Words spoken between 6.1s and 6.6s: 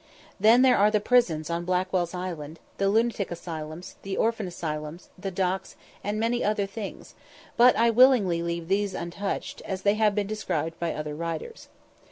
many